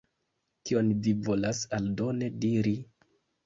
[0.69, 2.77] Kion vi volas aldone diri?